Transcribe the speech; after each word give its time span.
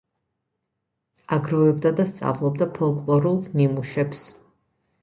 აგროვებდა 1.37 1.91
და 2.01 2.07
სწავლობდა 2.13 2.69
ფოლკლორულ 2.81 3.41
ნიმუშებს. 3.61 4.27